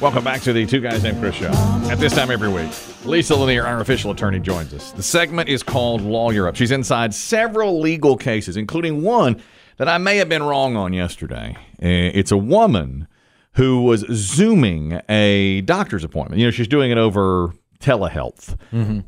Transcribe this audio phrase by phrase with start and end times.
[0.00, 1.50] Welcome back to the Two Guys Named Chris show.
[1.90, 2.70] At this time every week,
[3.04, 4.92] Lisa Lanier, our official attorney, joins us.
[4.92, 6.54] The segment is called Lawyer Up.
[6.54, 9.42] She's inside several legal cases, including one
[9.78, 11.56] that I may have been wrong on yesterday.
[11.82, 13.08] Uh, It's a woman
[13.54, 16.38] who was Zooming a doctor's appointment.
[16.38, 18.56] You know, she's doing it over telehealth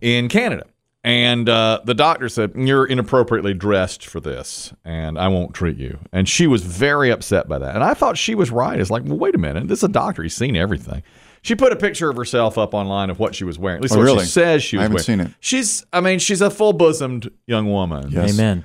[0.00, 0.66] in Canada.
[1.02, 5.98] And uh, the doctor said, You're inappropriately dressed for this, and I won't treat you.
[6.12, 7.74] And she was very upset by that.
[7.74, 8.78] And I thought she was right.
[8.78, 9.66] It's like, Well, wait a minute.
[9.68, 10.22] This is a doctor.
[10.22, 11.02] He's seen everything.
[11.42, 13.78] She put a picture of herself up online of what she was wearing.
[13.78, 14.24] At least Oh, what really?
[14.24, 15.04] she says she I haven't wearing.
[15.04, 15.30] seen it.
[15.40, 18.10] She's, I mean, she's a full bosomed young woman.
[18.10, 18.34] Yes.
[18.34, 18.62] Amen.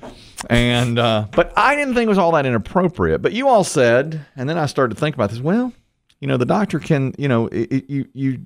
[0.50, 3.22] And uh, but I didn't think it was all that inappropriate.
[3.22, 5.40] But you all said, and then I started to think about this.
[5.40, 5.72] Well,
[6.20, 8.38] you know, the doctor can, you know, it, it- you you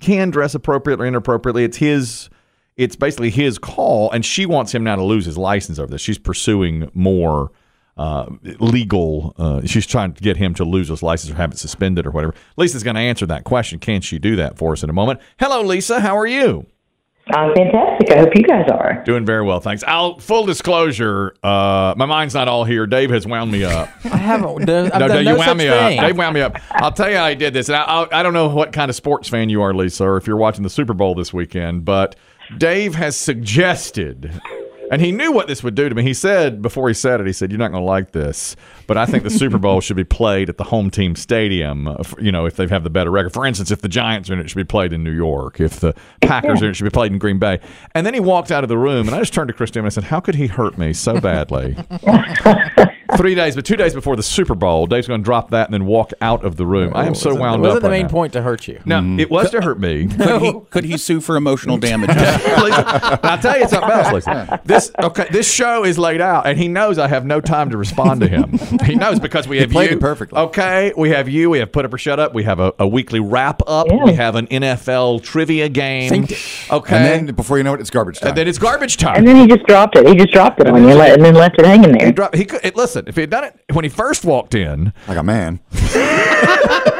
[0.00, 1.64] can dress appropriately or inappropriately.
[1.64, 2.30] It's his.
[2.76, 6.00] It's basically his call, and she wants him now to lose his license over this.
[6.00, 7.52] She's pursuing more
[7.96, 8.26] uh,
[8.58, 9.34] legal.
[9.38, 12.10] Uh, she's trying to get him to lose his license or have it suspended or
[12.10, 12.34] whatever.
[12.56, 13.78] Lisa's going to answer that question.
[13.78, 15.20] Can she do that for us in a moment?
[15.38, 16.00] Hello, Lisa.
[16.00, 16.66] How are you?
[17.28, 18.10] I'm fantastic.
[18.12, 19.02] I hope you guys are.
[19.04, 19.82] Doing very well, thanks.
[19.86, 21.34] I'll full disclosure.
[21.42, 22.86] Uh, my mind's not all here.
[22.86, 23.88] Dave has wound me up.
[24.04, 24.66] I haven't.
[24.66, 25.98] Done, no, done Dave, no you wound me thing.
[25.98, 26.04] up.
[26.06, 26.60] Dave wound me up.
[26.70, 27.70] I'll tell you how I did this.
[27.70, 30.18] And I, I, I don't know what kind of sports fan you are, Lisa, or
[30.18, 32.14] if you're watching the Super Bowl this weekend, but
[32.58, 34.40] Dave has suggested,
[34.90, 36.02] and he knew what this would do to me.
[36.02, 38.54] He said before he said it, he said, "You're not going to like this,
[38.86, 41.96] but I think the Super Bowl should be played at the home team stadium.
[42.20, 43.32] You know, if they have the better record.
[43.32, 45.60] For instance, if the Giants are in it, it should be played in New York.
[45.60, 47.60] If the Packers are in it, it should be played in Green Bay."
[47.94, 49.86] And then he walked out of the room, and I just turned to Christine and
[49.86, 51.76] I said, "How could he hurt me so badly?"
[53.16, 55.74] Three days, but two days before the Super Bowl, Dave's going to drop that and
[55.74, 56.92] then walk out of the room.
[56.94, 57.82] I am oh, so It wound wasn't up.
[57.82, 58.08] the right main now.
[58.12, 58.80] point to hurt you.
[58.84, 59.20] No, mm.
[59.20, 60.06] it was to hurt me.
[60.24, 62.10] Could he, could he sue for emotional damage?
[62.14, 64.60] I'll tell you something else, Lisa.
[64.64, 65.26] This okay.
[65.30, 68.28] This show is laid out, and he knows I have no time to respond to
[68.28, 68.58] him.
[68.84, 70.38] He knows because we have played you it perfectly.
[70.38, 71.50] Okay, we have you.
[71.50, 72.34] We have put up or shut up.
[72.34, 73.86] We have a, a weekly wrap up.
[73.88, 74.04] Yeah.
[74.04, 76.24] We have an NFL trivia game.
[76.70, 78.30] Okay, And then before you know it, it's garbage time.
[78.30, 79.18] and then it's garbage time.
[79.18, 80.06] And then he just dropped it.
[80.06, 82.06] He just dropped it on you let- and then left it hanging there.
[82.06, 82.36] he dropped.
[82.36, 83.03] He could it, listen.
[83.06, 85.60] If he had done it when he first walked in, like a man.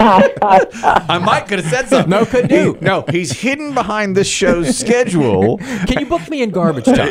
[0.00, 2.10] I might could have said something.
[2.10, 2.74] No, could do.
[2.74, 5.58] He- no, he's hidden behind this show's schedule.
[5.58, 7.10] Can you book me in garbage time?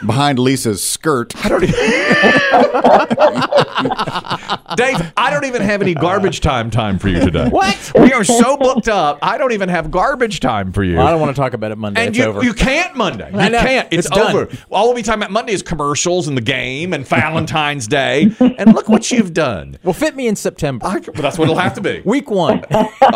[0.06, 1.34] Behind Lisa's skirt.
[1.44, 1.74] I don't even.
[4.76, 7.48] Dave, I don't even have any garbage time time for you today.
[7.48, 7.92] What?
[7.98, 9.18] We are so booked up.
[9.22, 10.96] I don't even have garbage time for you.
[10.96, 12.00] Well, I don't want to talk about it Monday.
[12.00, 12.44] and it's you, over.
[12.44, 13.30] you can't Monday.
[13.32, 13.60] You I know.
[13.60, 13.88] can't.
[13.92, 14.34] It's, It's done.
[14.36, 14.48] over.
[14.70, 18.30] All we'll be talking about Monday is commercials and the game and Valentine's Day.
[18.40, 19.78] And look what you've done.
[19.82, 20.86] well, fit me in September.
[20.86, 22.02] I, well, that's what it'll have to be.
[22.26, 22.64] Week one,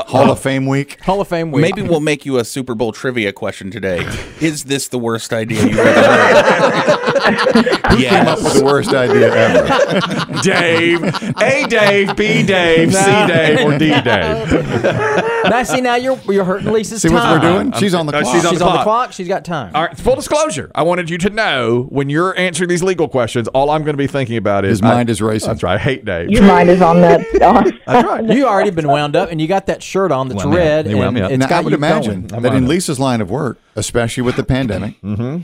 [0.06, 1.00] Hall of Fame week.
[1.02, 1.62] Hall of Fame week.
[1.62, 4.06] Maybe we'll make you a Super Bowl trivia question today.
[4.40, 7.06] Is this the worst idea you've ever heard?
[7.20, 10.40] Came up with the worst idea ever.
[10.42, 11.02] Dave,
[11.40, 14.84] A Dave, B Dave, C Dave, or D Dave.
[15.50, 17.40] now, see, now you're you're hurting Lisa's See what time.
[17.40, 17.72] we're doing?
[17.72, 18.34] She's on the Uh, clock.
[18.34, 18.84] she's on She's the on the clock.
[18.84, 19.12] clock.
[19.12, 19.72] She's got time.
[19.74, 20.70] All right, full disclosure.
[20.74, 23.98] I wanted you to know when you're answering these legal questions, all I'm going to
[23.98, 25.48] be thinking about is His mind I- is racing.
[25.48, 25.74] That's right.
[25.74, 26.30] I hate Dave.
[26.30, 27.20] Your mind is on that.
[27.42, 28.24] On, That's right.
[28.40, 30.94] You already been wound up, and you got that shirt on that's Wound red, He
[30.94, 32.42] wound and me it's now, I would you imagine going.
[32.42, 32.66] that in.
[32.68, 35.38] Lisa's line of work, especially with the pandemic, Mm-hmm.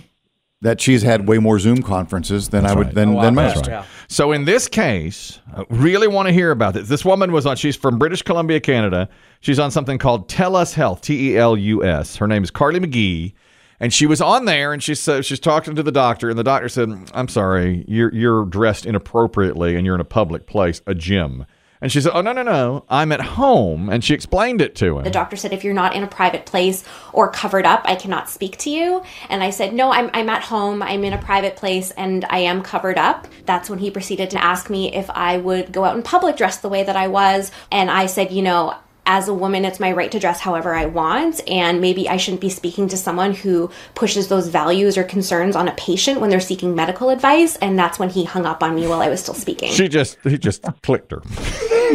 [0.62, 2.94] That she's had way more Zoom conferences than I would right.
[2.94, 3.54] than, Oh, than most.
[3.56, 3.84] That's right.
[4.08, 6.88] So in this case, I really want to hear about this.
[6.88, 7.56] This woman was on.
[7.56, 9.08] She's from British Columbia, Canada.
[9.40, 11.02] She's on something called TELUS Health.
[11.02, 12.16] T E L U S.
[12.16, 13.34] Her name is Carly McGee.
[13.78, 16.44] And she was on there, and she said she's talking to the doctor, and the
[16.44, 20.94] doctor said, "I'm sorry, you're you're dressed inappropriately, and you're in a public place, a
[20.94, 21.44] gym."
[21.80, 24.98] And she said, "Oh no, no, no, I'm at home." And she explained it to
[24.98, 25.04] him.
[25.04, 28.28] The doctor said, if you're not in a private place or covered up, I cannot
[28.28, 29.02] speak to you.
[29.28, 30.82] And I said, no, I'm, I'm at home.
[30.82, 33.28] I'm in a private place and I am covered up.
[33.44, 36.62] That's when he proceeded to ask me if I would go out in public dressed
[36.62, 37.50] the way that I was.
[37.70, 38.74] And I said, you know,
[39.06, 41.40] as a woman, it's my right to dress however I want.
[41.48, 45.68] And maybe I shouldn't be speaking to someone who pushes those values or concerns on
[45.68, 47.56] a patient when they're seeking medical advice.
[47.56, 49.70] And that's when he hung up on me while I was still speaking.
[49.72, 51.22] She just he just clicked her.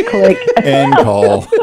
[0.07, 0.37] click.
[0.57, 1.47] End call.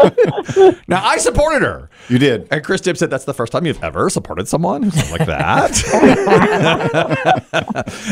[0.88, 1.90] Now I supported her.
[2.08, 2.48] You did.
[2.50, 5.84] And Chris Tibb said that's the first time you've ever supported someone who like that.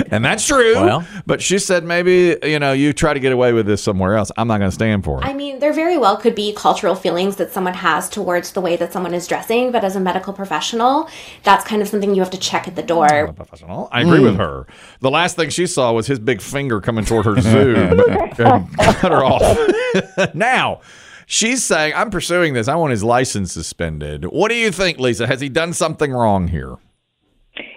[0.10, 0.74] and that's true.
[0.74, 1.06] Well.
[1.26, 4.30] but she said maybe, you know, you try to get away with this somewhere else.
[4.36, 5.26] I'm not going to stand for it.
[5.26, 8.76] I mean, there very well could be cultural feelings that someone has towards the way
[8.76, 11.10] that someone is dressing, but as a medical professional,
[11.42, 13.32] that's kind of something you have to check at the door.
[13.32, 13.88] professional.
[13.90, 14.38] I agree with mm.
[14.38, 14.68] her.
[15.00, 17.98] The last thing she saw was his big finger coming toward her Zoom
[18.38, 20.34] and cut her off.
[20.34, 20.80] now,
[21.26, 22.68] she's saying, I'm pursuing this.
[22.68, 24.26] I want his license suspended.
[24.26, 25.26] What do you think, Lisa?
[25.26, 26.76] Has he done something wrong here?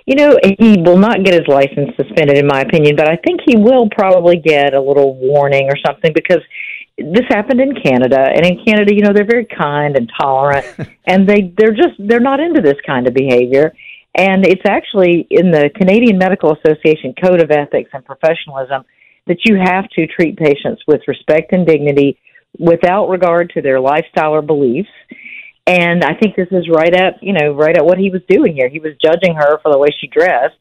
[0.06, 3.42] You know, he will not get his license suspended, in my opinion, but I think
[3.46, 6.42] he will probably get a little warning or something because
[7.14, 10.66] this happened in Canada, and in Canada, you know, they're very kind and tolerant,
[11.08, 13.74] and they they're just they're not into this kind of behavior.
[14.16, 18.84] And it's actually in the Canadian Medical Association Code of Ethics and Professionalism
[19.28, 22.18] that you have to treat patients with respect and dignity
[22.58, 24.90] without regard to their lifestyle or beliefs.
[25.68, 28.56] And I think this is right at you know right at what he was doing
[28.56, 28.70] here.
[28.70, 30.58] He was judging her for the way she dressed,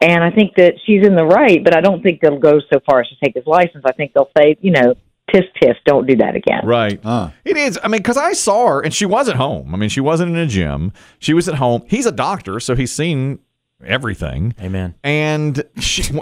[0.00, 1.62] and I think that she's in the right.
[1.62, 3.84] But I don't think they'll go so far as to take his license.
[3.86, 4.94] I think they'll say you know
[5.32, 6.60] tisk tisk, don't do that again.
[6.64, 7.00] Right.
[7.44, 7.78] It is.
[7.82, 9.74] I mean, because I saw her and she wasn't home.
[9.74, 10.92] I mean, she wasn't in a gym.
[11.18, 11.82] She was at home.
[11.88, 13.38] He's a doctor, so he's seen
[13.84, 14.54] everything.
[14.60, 14.94] Amen.
[15.02, 16.02] And she,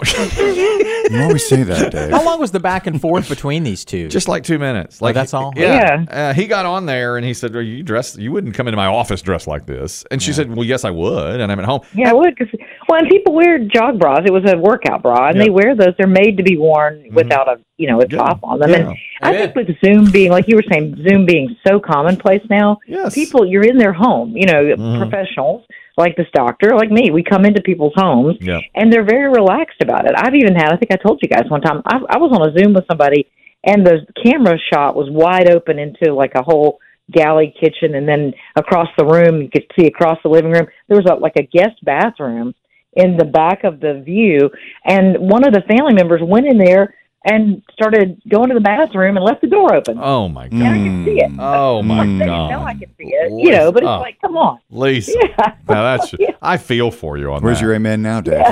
[1.09, 2.11] You always say that, Dave.
[2.11, 4.07] How long was the back and forth between these two?
[4.07, 5.01] just like two minutes.
[5.01, 5.51] Like that's all?
[5.55, 6.05] Yeah.
[6.09, 8.17] Uh, he got on there and he said, "Are you dressed?
[8.17, 10.91] You wouldn't come into my office dressed like this." And she said, "Well, yes, I
[10.91, 11.81] would." And I'm at home.
[11.93, 12.37] Yeah, I would.
[12.37, 12.47] Cause,
[12.89, 14.21] well, and people wear jog bras.
[14.25, 15.43] It was a workout bra, and Yeah.
[15.43, 15.93] they wear those.
[15.97, 18.71] They're made to be worn without a you know a top on them.
[18.73, 22.79] And I think with Zoom being like you were saying, Zoom being so commonplace now,
[22.87, 23.13] Yes.
[23.13, 24.35] people you're in their home.
[24.35, 25.65] You know, professionals
[25.97, 28.59] like this doctor, like me, we come into people's homes, Yeah.
[28.75, 30.13] and they're very relaxed about it.
[30.15, 30.73] I've even had.
[30.73, 31.81] I think I told you guys one time.
[31.85, 33.27] I, I was on a Zoom with somebody,
[33.63, 36.79] and the camera shot was wide open into like a whole
[37.11, 40.97] galley kitchen and then across the room you could see across the living room there
[40.97, 42.55] was a, like a guest bathroom
[42.93, 44.49] in the back of the view
[44.85, 49.15] and one of the family members went in there and started going to the bathroom
[49.17, 50.83] and left the door open Oh my and I god.
[50.83, 52.49] could see it Oh my god.
[52.51, 53.99] know I could see it you know but it's Oh.
[53.99, 55.11] like come on Lisa.
[55.15, 55.55] Yeah.
[55.69, 56.31] Now that's Yeah.
[56.41, 57.45] I feel for you on Where's that.
[57.45, 58.43] Where's your amen now, Dave?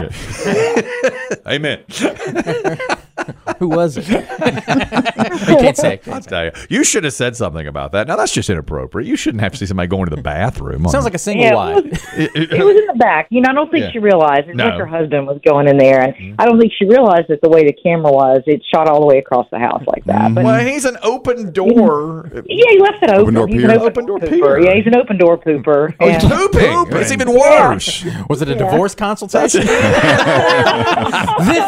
[1.48, 1.84] Amen.
[3.60, 4.06] Who was it?
[4.10, 6.00] I can't say.
[6.08, 6.52] I'll tell you.
[6.70, 8.08] You should have said something about that.
[8.08, 9.08] Now that's just inappropriate.
[9.08, 10.88] You shouldn't have to see somebody going to the bathroom.
[10.88, 11.86] Sounds like a single Yeah, wide.
[11.86, 13.28] it was, it was in the back.
[13.30, 13.92] You know, I don't think Yeah.
[13.92, 14.48] she realized.
[14.48, 14.64] It's No.
[14.66, 14.72] Mm-hmm.
[14.72, 17.50] like her husband was going in there, and I don't think she realized that the
[17.50, 20.34] way the camera was, it shot all the way across the house like that.
[20.34, 22.30] But well, he's an open door.
[22.34, 23.34] yeah, he left it open.
[23.36, 24.66] door he's an open, Open door door pooper.
[24.66, 25.94] Yeah, he's an open door pooper.
[26.00, 26.98] Oh, he's And- pooping.
[27.02, 28.06] It's even worse.
[28.30, 29.62] Was it a divorce consultation?
[29.62, 29.72] this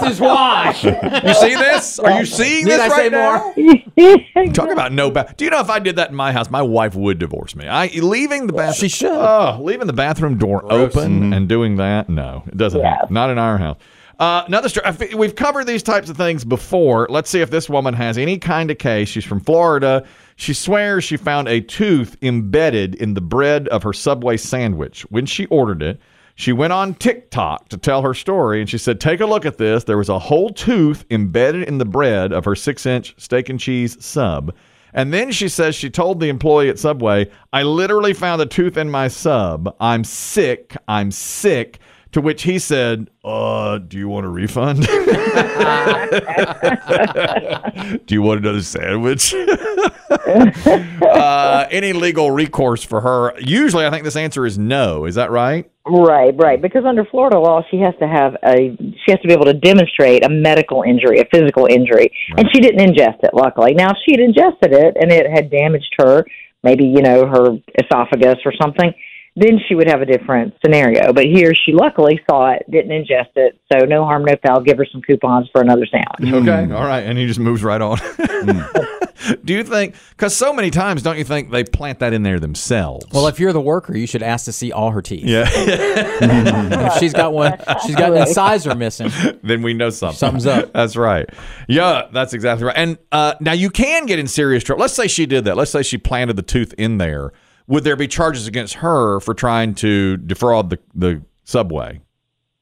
[0.04, 0.74] is why.
[1.41, 2.00] You see this?
[2.00, 3.53] Are you seeing this I right now?
[3.56, 4.47] more?
[4.53, 5.35] Talk about no bath.
[5.38, 7.68] Do you know if I did that in my house, my wife would divorce me.
[7.68, 8.74] I leaving the bathroom.
[8.74, 9.12] She should.
[9.12, 12.09] Oh, leaving the bathroom door open and doing that.
[12.09, 12.80] No, it doesn't.
[12.80, 12.95] Yeah.
[12.95, 13.13] happen.
[13.13, 13.77] Not in our house.
[14.19, 15.15] Uh, another story.
[15.15, 17.07] We've covered these types of things before.
[17.09, 19.09] Let's see if this woman has any kind of case.
[19.09, 20.06] She's from Florida.
[20.36, 25.25] She swears she found a tooth embedded in the bread of her Subway sandwich when
[25.25, 26.00] she ordered it.
[26.35, 29.57] She went on TikTok to tell her story, and she said, "Take a look at
[29.57, 29.83] this.
[29.83, 34.03] There was a whole tooth embedded in the bread of her six-inch steak and cheese
[34.03, 34.53] sub."
[34.94, 38.77] And then she says she told the employee at Subway, I literally found a tooth
[38.77, 39.75] in my sub.
[39.80, 40.77] I'm sick.
[40.88, 41.80] I'm sick.
[42.12, 44.81] To which he said, uh, do you want a refund?
[48.06, 49.33] do you want another sandwich?
[51.01, 53.33] uh, any legal recourse for her?
[53.39, 55.06] Usually, I think this answer is no.
[55.06, 55.71] Is that right?
[55.85, 56.62] Right, right.
[56.62, 59.53] Because under Florida law, she has to have a she has to be able to
[59.53, 63.33] demonstrate a medical injury, a physical injury, and she didn't ingest it.
[63.33, 66.25] Luckily, now if she'd ingested it and it had damaged her,
[66.63, 68.94] maybe you know her esophagus or something,
[69.35, 71.12] then she would have a different scenario.
[71.12, 74.62] But here, she luckily saw it, didn't ingest it, so no harm, no foul.
[74.62, 76.33] Give her some coupons for another sandwich.
[76.41, 76.71] Okay.
[76.74, 77.01] All right.
[77.01, 77.97] And he just moves right on.
[79.45, 82.39] Do you think, because so many times, don't you think they plant that in there
[82.39, 83.06] themselves?
[83.12, 85.24] Well, if you're the worker, you should ask to see all her teeth.
[85.24, 85.50] yeah.
[86.93, 89.10] If she's got one, she's got an incisor missing.
[89.43, 90.17] then we know something.
[90.17, 90.74] Something's up.
[90.74, 91.27] That's right.
[91.67, 92.75] Yeah, that's exactly right.
[92.75, 94.81] And uh, now you can get in serious trouble.
[94.81, 95.55] Let's say she did that.
[95.55, 97.31] Let's say she planted the tooth in there.
[97.67, 102.01] Would there be charges against her for trying to defraud the, the subway?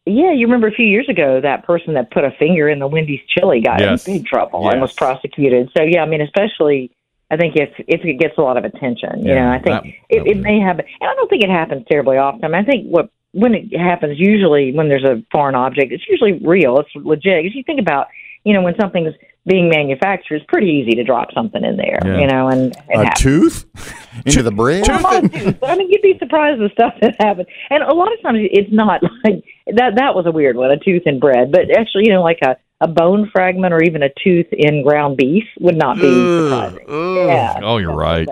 [0.06, 2.88] Yeah, you remember a few years ago that person that put a finger in the
[2.88, 4.08] Wendy's chili got Yes.
[4.08, 5.70] in big trouble and was prosecuted.
[5.78, 6.92] So yeah, I mean, especially
[7.30, 9.86] I think if if it gets a lot of attention, you know, I think that-
[10.10, 12.44] it, that it may happen, and I don't think it happens terribly often.
[12.44, 16.04] I, mean, I think what when it happens, usually when there's a foreign object, it's
[16.10, 17.46] usually real, it's legit.
[17.46, 18.08] If you think about,
[18.44, 19.14] you know, when something's
[19.48, 22.20] being manufactured, it's pretty easy to drop something in there, Yeah.
[22.20, 23.20] you know, and it A happens.
[23.22, 23.66] tooth
[24.26, 24.88] into the bread?
[24.88, 27.48] Well, tooth, I mean, you'd be surprised the stuff that happens.
[27.70, 29.44] And a lot of times, it's not like
[29.76, 29.96] that.
[29.96, 31.52] That was a weird one, a tooth in bread.
[31.52, 35.16] But actually, you know, like a a bone fragment or even a tooth in ground
[35.16, 36.88] beef would not be surprising.
[37.28, 37.60] Yeah.
[37.62, 38.28] Oh, you're right.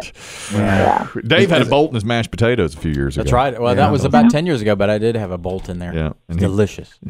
[0.51, 1.07] Yeah.
[1.25, 3.23] Dave had a bolt in his mashed potatoes a few years ago.
[3.23, 3.61] That's right.
[3.61, 5.93] Well, that was about 10 years ago, but I did have a bolt in there.
[5.93, 6.07] Yeah.
[6.07, 6.97] It's And he, delicious.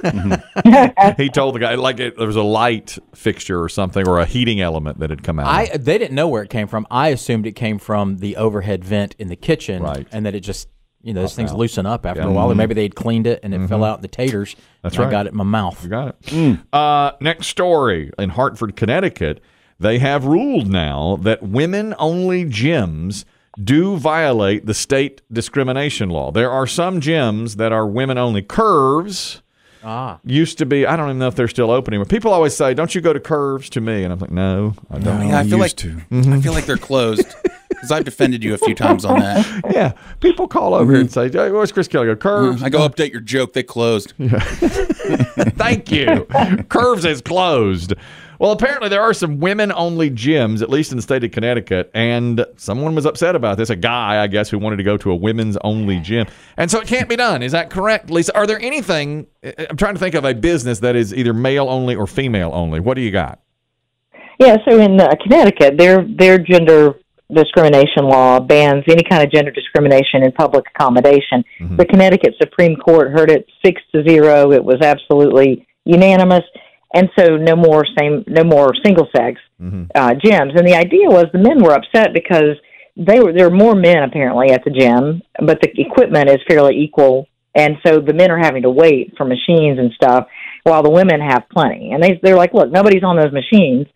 [0.00, 1.20] Mm-hmm.
[1.22, 4.24] he told the guy, like, it, there was a light fixture or something or a
[4.24, 5.46] heating element that had come out.
[5.46, 6.86] I they didn't know where it came from.
[6.90, 10.06] I assumed it came from the overhead vent in the kitchen, Right.
[10.12, 10.68] and that it just
[11.02, 12.24] you know those things loosen up after Yeah.
[12.26, 12.32] Mm-hmm.
[12.32, 14.54] a while, or maybe they'd cleaned it and it fell out in the taters.
[14.82, 15.08] That's and right.
[15.08, 15.82] I got it in my mouth.
[15.82, 16.58] You got it.
[16.72, 19.40] Uh, next story in Hartford, Connecticut.
[19.78, 23.24] they have ruled now that women only gyms
[23.62, 26.30] do violate the state discrimination law.
[26.30, 28.42] There are some gyms that are women only.
[28.42, 29.42] Curves
[29.82, 30.18] Ah.
[30.24, 32.00] used to be, I don't even know if they're still opening.
[32.00, 34.04] But People always say, Don't you go to curves to me?
[34.04, 35.26] And I'm like, No, I don't.
[35.28, 36.30] Yeah, I feel like used to.
[36.32, 37.26] I feel like they're closed
[37.80, 39.40] because I've defended you a few times on that.
[39.70, 39.92] Yeah.
[40.20, 42.06] People call over here and say, hey, Where's Chris Kelly?
[42.06, 42.62] Go, Curves.
[42.62, 43.52] I go update your joke.
[43.52, 44.12] They closed.
[44.18, 46.26] Thank you.
[46.68, 47.94] Curves is closed.
[48.38, 51.90] Well, apparently there are some women only gyms, at least in the state of Connecticut,
[51.94, 53.70] and someone was upset about this.
[53.70, 56.26] A guy, I guess, who wanted to go to a women's only gym.
[56.56, 57.42] And so it can't be done.
[57.42, 58.34] Is that correct, Lisa?
[58.34, 61.94] Are there anything, I'm trying to think of a business that is either male only
[61.94, 62.80] or female only.
[62.80, 63.40] What do you got?
[64.38, 66.94] Yeah, so in uh, Connecticut, their their gender
[67.34, 71.44] discrimination law bans any kind of gender discrimination in public accommodation.
[71.76, 74.52] The Connecticut Supreme Court heard it six to zero.
[74.52, 76.44] It was absolutely unanimous,
[76.94, 79.40] and so no more same, no more single sex
[79.94, 80.58] uh, gyms.
[80.58, 82.56] And the idea was the men were upset because
[82.96, 86.76] they were there are more men apparently at the gym, but the equipment is fairly
[86.76, 90.26] equal, and so the men are having to wait for machines and stuff
[90.64, 91.92] while the women have plenty.
[91.92, 93.86] And they they're like, look, nobody's on those machines.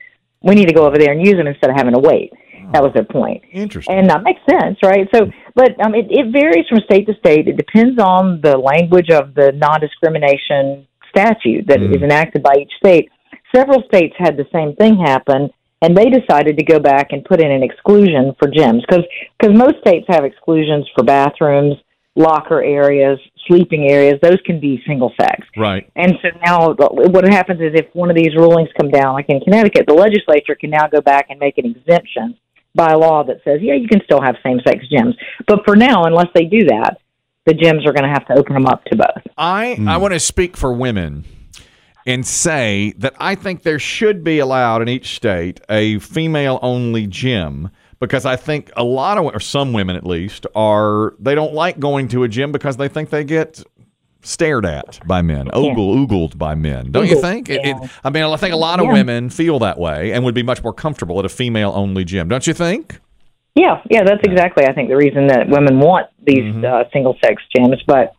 [0.42, 2.32] We need to go over there and use them instead of having to wait.
[2.73, 3.42] That was their point.
[3.52, 3.97] Interesting.
[3.97, 5.09] And that makes sense, right?
[5.14, 7.49] So, but um, it, it varies from state to state.
[7.49, 12.02] It depends on the language of the non discrimination statute that is mm.
[12.02, 13.11] enacted by each state.
[13.54, 17.40] Several states had the same thing happen, and they decided to go back and put
[17.40, 19.04] in an exclusion for gyms because
[19.54, 21.76] most states have exclusions for bathrooms,
[22.16, 24.14] locker areas, sleeping areas.
[24.23, 25.47] Those can be single sex.
[25.56, 25.88] right.
[25.94, 29.26] And so now uh, what happens is if one of these rulings come down, like
[29.28, 32.37] in Connecticut, the legislature can now go back and make an exemption
[32.75, 35.14] by law that says, yeah, you can still have same sex gyms.
[35.47, 36.99] But for now, unless they do that,
[37.47, 39.23] the gyms are going to have to open them up to both.
[39.37, 39.88] I, hmm.
[39.88, 41.25] I want to speak for women
[42.07, 47.07] and say that I think there should be allowed in each state a female only
[47.07, 51.54] gym because I think a lot of or some women at least are they don't
[51.54, 53.62] like going to a gym because they think they get
[54.25, 56.90] stared at by men, ogle oogled by men.
[56.90, 57.49] Don't you Oogled, think?
[57.50, 57.76] It, it.
[58.02, 58.93] I mean, I think a lot of Yeah.
[58.95, 62.28] women feel that way and would be much more comfortable at a female only gym.
[62.28, 63.00] Don't you think?
[63.54, 67.40] Yeah, yeah, that's exactly, I think, the reason that women want these uh, single sex
[67.57, 67.76] gyms.
[67.87, 68.12] But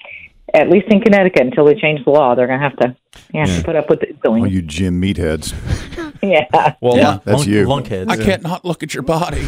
[0.53, 2.95] at least in Connecticut, until they change the law, they're going to have to,
[3.33, 5.53] yeah, have to put up with the All you gym meatheads.
[6.23, 6.73] Yeah.
[6.81, 7.19] Well, Yeah.
[7.25, 7.67] That's Lunk- you.
[7.67, 8.09] Lunkheads.
[8.09, 9.41] I can't not look at your body.